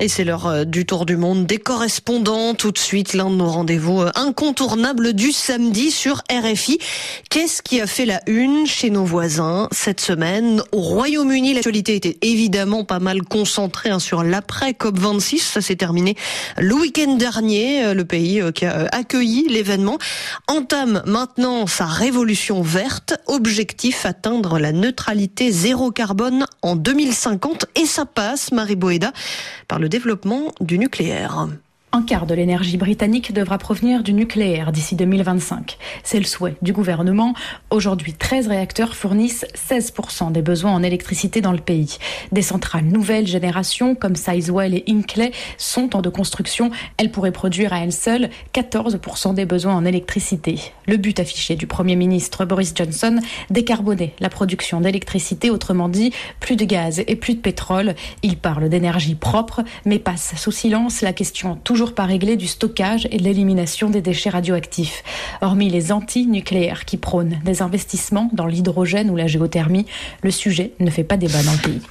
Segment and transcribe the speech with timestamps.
[0.00, 2.54] Et c'est l'heure euh, du tour du monde des correspondants.
[2.54, 6.78] Tout de suite, l'un de nos rendez-vous euh, incontournables du samedi sur RFI.
[7.30, 12.16] Qu'est-ce qui a fait la une chez nos voisins cette semaine Au Royaume-Uni, l'actualité était
[12.22, 15.38] évidemment pas mal concentrée hein, sur l'après COP26.
[15.38, 16.16] Ça s'est terminé
[16.56, 17.84] le week-end dernier.
[17.84, 19.98] Euh, le pays qui a accueilli l'événement
[20.48, 23.14] entame maintenant sa révolution verte.
[23.26, 29.12] Objectif atteindre la neutralité zéro carbone en 2050 et ça passe, Marie Boeda,
[29.68, 31.48] par le développement du nucléaire.
[31.94, 35.76] Un quart de l'énergie britannique devra provenir du nucléaire d'ici 2025.
[36.02, 37.34] C'est le souhait du gouvernement.
[37.68, 41.98] Aujourd'hui, 13 réacteurs fournissent 16% des besoins en électricité dans le pays.
[42.32, 46.70] Des centrales nouvelle génération comme Sizewell et Hinkley sont en de construction.
[46.96, 50.72] Elles pourraient produire à elles seules 14% des besoins en électricité.
[50.86, 56.56] Le but affiché du Premier ministre Boris Johnson, décarboner la production d'électricité, autrement dit, plus
[56.56, 57.94] de gaz et plus de pétrole.
[58.22, 63.08] Il parle d'énergie propre, mais passe sous silence la question toujours pas réglé du stockage
[63.10, 65.02] et de l'élimination des déchets radioactifs.
[65.40, 69.86] Hormis les anti-nucléaires qui prônent des investissements dans l'hydrogène ou la géothermie,
[70.22, 71.82] le sujet ne fait pas débat dans le pays.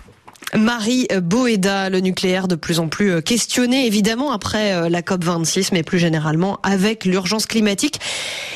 [0.57, 5.69] Marie Boeda, le nucléaire de plus en plus euh, questionné, évidemment, après euh, la COP26,
[5.71, 7.99] mais plus généralement avec l'urgence climatique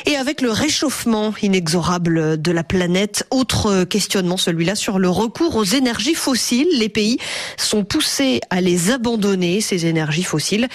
[0.05, 3.25] et avec le réchauffement inexorable de la planète.
[3.31, 6.67] Autre questionnement, celui-là, sur le recours aux énergies fossiles.
[6.73, 7.17] Les pays
[7.57, 10.67] sont poussés à les abandonner, ces énergies fossiles.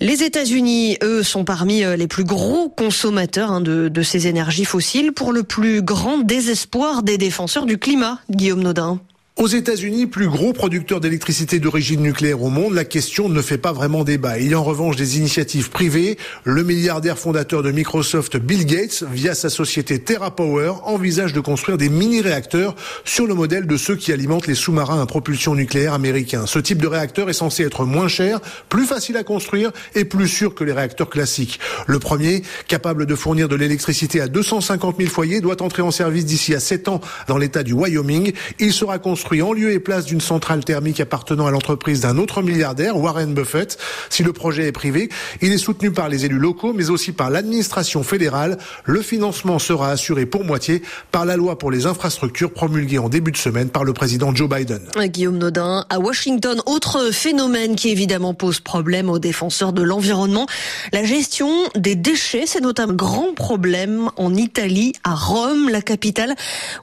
[0.00, 4.64] Les États-Unis, eux, sont parmi euh, les plus gros consommateurs hein, de, de ces énergies
[4.64, 8.20] fossiles pour le plus grand désespoir des défenseurs du climat.
[8.30, 9.00] Guillaume Nodin.
[9.38, 13.74] Aux États-Unis, plus gros producteur d'électricité d'origine nucléaire au monde, la question ne fait pas
[13.74, 14.38] vraiment débat.
[14.38, 16.16] Il y a en revanche des initiatives privées.
[16.44, 21.90] Le milliardaire fondateur de Microsoft, Bill Gates, via sa société TerraPower, envisage de construire des
[21.90, 26.46] mini-réacteurs sur le modèle de ceux qui alimentent les sous-marins à propulsion nucléaire américains.
[26.46, 30.28] Ce type de réacteur est censé être moins cher, plus facile à construire et plus
[30.28, 31.60] sûr que les réacteurs classiques.
[31.86, 36.24] Le premier, capable de fournir de l'électricité à 250 000 foyers, doit entrer en service
[36.24, 38.32] d'ici à 7 ans dans l'état du Wyoming.
[38.60, 42.42] Il sera construit en lieu et place d'une centrale thermique appartenant à l'entreprise d'un autre
[42.42, 43.76] milliardaire, Warren Buffett.
[44.08, 45.08] Si le projet est privé,
[45.42, 48.56] il est soutenu par les élus locaux, mais aussi par l'administration fédérale.
[48.84, 53.32] Le financement sera assuré pour moitié par la loi pour les infrastructures promulguée en début
[53.32, 54.82] de semaine par le président Joe Biden.
[54.96, 60.46] Guillaume Nodin, à Washington, autre phénomène qui évidemment pose problème aux défenseurs de l'environnement,
[60.92, 66.34] la gestion des déchets, c'est notamment un grand problème en Italie, à Rome, la capitale,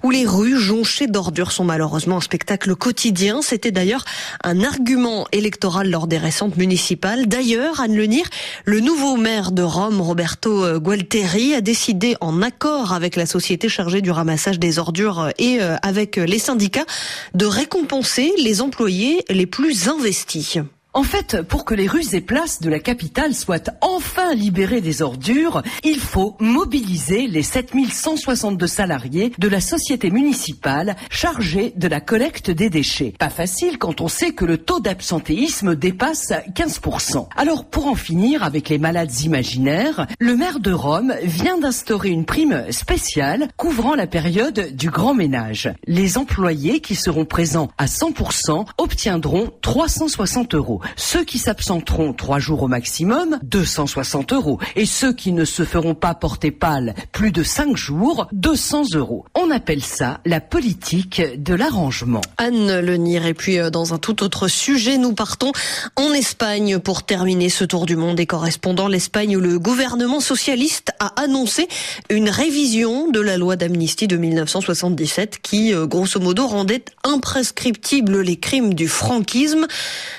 [0.04, 3.44] où les rues jonchées d'ordures sont malheureusement spectacle quotidien.
[3.44, 4.06] C'était d'ailleurs
[4.44, 7.28] un argument électoral lors des récentes municipales.
[7.28, 8.26] D'ailleurs, Anne Lenir,
[8.66, 14.02] le nouveau maire de Rome, Roberto Gualteri, a décidé, en accord avec la société chargée
[14.02, 16.88] du ramassage des ordures et euh, avec les syndicats,
[17.36, 20.58] de récompenser les employés les plus investis.
[20.96, 25.02] En fait, pour que les rues et places de la capitale soient enfin libérées des
[25.02, 32.52] ordures, il faut mobiliser les 7162 salariés de la société municipale chargée de la collecte
[32.52, 33.16] des déchets.
[33.18, 37.28] Pas facile quand on sait que le taux d'absentéisme dépasse 15%.
[37.38, 42.26] Alors, pour en finir avec les malades imaginaires, le maire de Rome vient d'instaurer une
[42.26, 45.74] prime spéciale couvrant la période du grand ménage.
[45.88, 50.82] Les employés qui seront présents à 100% obtiendront 360 euros.
[50.96, 54.60] Ceux qui s'absenteront trois jours au maximum, 260 euros.
[54.76, 59.26] Et ceux qui ne se feront pas porter pâle plus de cinq jours, 200 euros.
[59.46, 62.22] On appelle ça la politique de l'arrangement.
[62.38, 63.26] Anne Lenir.
[63.26, 65.52] Et puis, euh, dans un tout autre sujet, nous partons
[65.98, 68.88] en Espagne pour terminer ce tour du monde des correspondants.
[68.88, 71.68] L'Espagne où le gouvernement socialiste a annoncé
[72.10, 78.38] une révision de la loi d'amnistie de 1977 qui, euh, grosso modo, rendait imprescriptibles les
[78.38, 79.68] crimes du franquisme.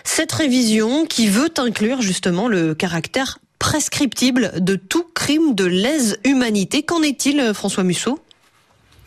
[0.05, 6.83] Cette révision vision qui veut inclure justement le caractère prescriptible de tout crime de lèse-humanité.
[6.83, 8.19] Qu'en est-il, François Musso?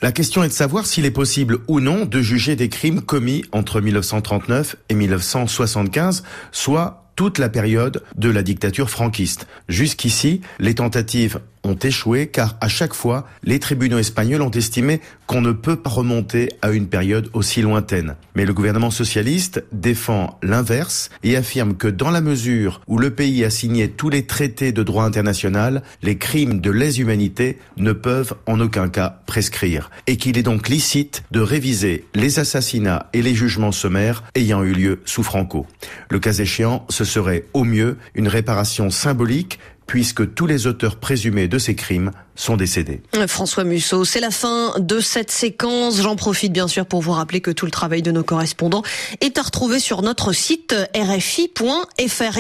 [0.02, 3.44] La question est de savoir s'il est possible ou non de juger des crimes commis
[3.52, 9.48] entre 1939 et 1975, soit toute la période de la dictature franquiste.
[9.68, 15.42] Jusqu'ici, les tentatives ont échoué car à chaque fois, les tribunaux espagnols ont estimé qu'on
[15.42, 18.16] ne peut pas remonter à une période aussi lointaine.
[18.36, 23.44] Mais le gouvernement socialiste défend l'inverse et affirme que dans la mesure où le pays
[23.44, 28.60] a signé tous les traités de droit international, les crimes de lèse-humanité ne peuvent en
[28.60, 33.72] aucun cas prescrire et qu'il est donc licite de réviser les assassinats et les jugements
[33.72, 35.66] sommaires ayant eu lieu sous Franco.
[36.10, 41.48] Le cas échéant, ce serait au mieux une réparation symbolique puisque tous les auteurs présumés
[41.48, 43.02] de ces crimes sont décédés.
[43.28, 46.02] François Musso, c'est la fin de cette séquence.
[46.02, 48.84] J'en profite bien sûr pour vous rappeler que tout le travail de nos correspondants
[49.22, 52.36] est à retrouver sur notre site rfi.fr.